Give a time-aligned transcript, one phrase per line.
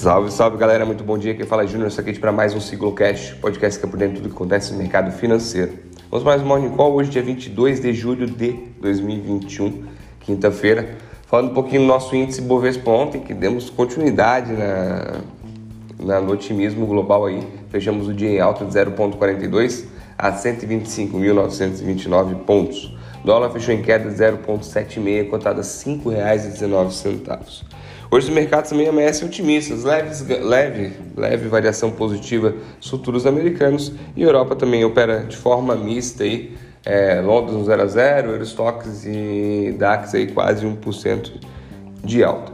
[0.00, 1.34] Salve, salve galera, muito bom dia.
[1.34, 4.22] Quem fala é Júnior aqui para mais um Ciclocast, podcast que é por dentro de
[4.22, 5.74] tudo que acontece no mercado financeiro.
[6.10, 9.84] Vamos mais um Morning Call, hoje dia 22 de julho de 2021,
[10.20, 10.96] quinta-feira.
[11.26, 15.20] Falando um pouquinho do nosso índice Bovespa ontem, que demos continuidade na,
[16.02, 17.46] na, no otimismo global aí.
[17.68, 19.84] Fechamos o dia em alta de 0,42
[20.16, 22.96] a 125.929 pontos.
[23.24, 27.64] Dólar fechou em queda de 0,76, cotada a R$ 5,19.
[28.12, 34.56] Hoje os mercados também amanhecem otimistas, leve, leve variação positiva nos futuros americanos e Europa
[34.56, 40.14] também opera de forma mista aí, é, Londres no 0 a 0, Eurostox e DAX
[40.14, 41.30] aí quase 1%
[42.02, 42.52] de alta.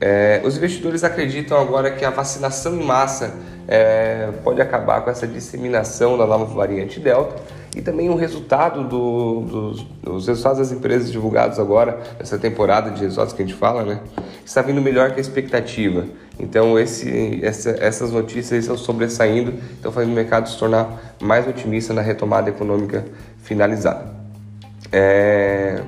[0.00, 3.34] É, os investidores acreditam agora que a vacinação em massa
[3.66, 7.40] é, pode acabar com essa disseminação da nova variante Delta
[7.74, 13.00] e também o resultado do, dos, dos resultados das empresas divulgados agora, nessa temporada de
[13.00, 14.00] resultados que a gente fala, né?
[14.44, 16.04] Está vindo melhor que a expectativa.
[16.38, 21.94] Então, esse, essa, essas notícias estão sobressaindo, estão fazendo o mercado se tornar mais otimista
[21.94, 23.04] na retomada econômica
[23.38, 24.06] finalizada.
[24.90, 25.82] É...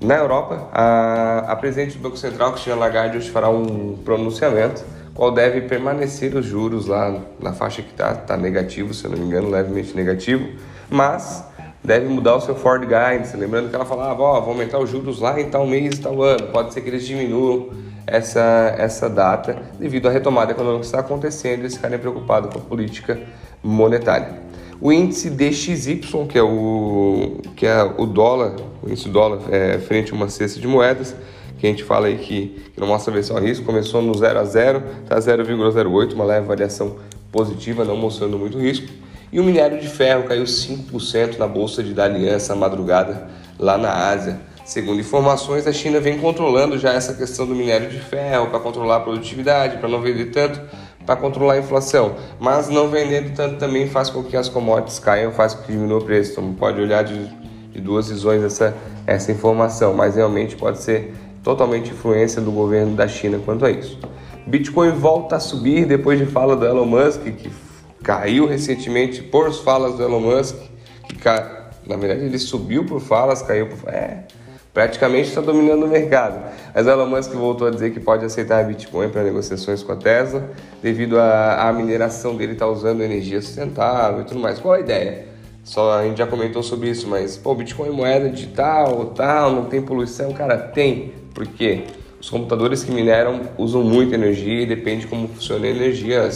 [0.00, 5.30] Na Europa, a, a presidente do Banco Central, Christine Lagarde, hoje fará um pronunciamento qual
[5.30, 9.26] deve permanecer os juros lá na faixa que está tá negativo, se eu não me
[9.26, 10.48] engano, levemente negativo,
[10.90, 11.44] mas
[11.84, 14.88] deve mudar o seu Ford Guidance, lembrando que ela falava, ó, oh, vou aumentar os
[14.88, 17.70] juros lá em tal mês, tal ano, pode ser que eles diminuam
[18.06, 22.62] essa, essa data devido à retomada econômica que está acontecendo eles ficarem preocupados com a
[22.62, 23.20] política
[23.62, 24.40] monetária.
[24.80, 30.12] O índice DXY, que é o, que é o dólar, o índice dólar é, frente
[30.12, 31.14] a uma cesta de moedas,
[31.62, 34.36] que a gente fala aí que, que não mostra versão a risco, começou no 0
[34.36, 36.96] a 0, está 0,08, uma leve variação
[37.30, 38.88] positiva, não mostrando muito risco.
[39.30, 43.28] E o minério de ferro caiu 5% na bolsa de Dalian essa madrugada
[43.60, 44.40] lá na Ásia.
[44.64, 48.96] Segundo informações, a China vem controlando já essa questão do minério de ferro para controlar
[48.96, 50.60] a produtividade, para não vender tanto,
[51.06, 52.16] para controlar a inflação.
[52.40, 55.98] Mas não vendendo tanto também faz com que as commodities caiam, faz com que diminua
[55.98, 56.32] o preço.
[56.32, 57.24] Então pode olhar de,
[57.70, 63.08] de duas visões essa, essa informação, mas realmente pode ser totalmente influência do governo da
[63.08, 63.98] China quanto a isso.
[64.46, 67.50] Bitcoin volta a subir depois de fala do Elon Musk, que
[68.02, 70.56] caiu recentemente por falas do Elon Musk,
[71.08, 71.28] que
[71.86, 74.24] na verdade ele subiu por falas, caiu por é,
[74.74, 76.42] praticamente está dominando o mercado.
[76.74, 80.50] Mas Elon Musk voltou a dizer que pode aceitar Bitcoin para negociações com a Tesla,
[80.82, 84.58] devido à mineração dele estar tá usando energia sustentável e tudo mais.
[84.58, 85.31] Qual a ideia?
[85.64, 89.66] Só a gente já comentou sobre isso, mas pô, Bitcoin é moeda digital, tal, não
[89.66, 91.12] tem poluição, cara, tem.
[91.32, 91.84] Porque
[92.20, 96.28] os computadores que mineram usam muita energia e depende de como funciona a energia.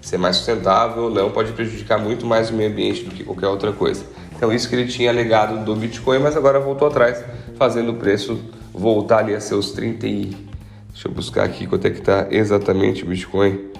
[0.00, 3.48] Ser mais sustentável ou não pode prejudicar muito mais o meio ambiente do que qualquer
[3.48, 4.04] outra coisa.
[4.34, 7.22] Então isso que ele tinha alegado do Bitcoin, mas agora voltou atrás,
[7.56, 8.40] fazendo o preço
[8.72, 10.50] voltar ali a seus 30 e...
[10.88, 13.70] Deixa eu buscar aqui quanto é que está exatamente o Bitcoin.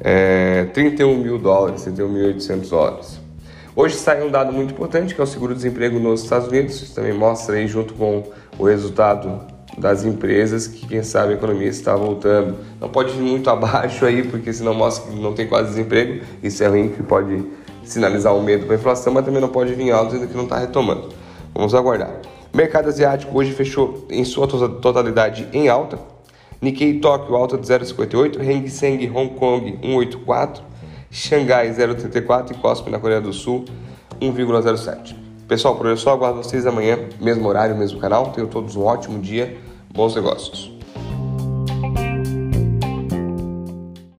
[0.00, 3.23] É, 31 mil dólares, 31.800 dólares.
[3.76, 6.80] Hoje sai um dado muito importante que é o seguro-desemprego nos Estados Unidos.
[6.80, 8.22] Isso também mostra aí junto com
[8.56, 9.40] o resultado
[9.76, 12.56] das empresas que quem sabe a economia está voltando.
[12.80, 16.24] Não pode ir muito abaixo aí, porque senão mostra que não tem quase desemprego.
[16.40, 17.44] Isso é ruim, que pode
[17.82, 20.44] sinalizar o medo para a inflação, mas também não pode vir alto ainda que não
[20.44, 21.08] está retomando.
[21.52, 22.20] Vamos aguardar.
[22.54, 25.98] Mercado asiático hoje fechou em sua totalidade em alta.
[26.62, 30.60] Nikkei Tóquio alta de 0,58, Hang Seng Hong Kong 1,84,
[31.14, 33.64] Xangai 0,34 e Kospi na Coreia do Sul
[34.20, 35.14] 1,07.
[35.46, 36.10] Pessoal, por hoje é só.
[36.10, 38.32] Aguardo vocês amanhã, mesmo horário, mesmo canal.
[38.32, 39.56] Tenham todos um ótimo dia.
[39.92, 40.73] Bons negócios.